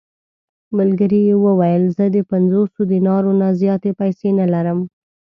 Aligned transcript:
ملګري 0.77 1.19
یې 1.29 1.35
وویل: 1.45 1.83
زه 1.97 2.05
د 2.15 2.17
پنځوسو 2.31 2.81
دینارو 2.91 3.31
نه 3.41 3.47
زیاتې 3.61 3.91
پېسې 3.99 4.29
نه 4.39 4.45
لرم. 4.53 4.79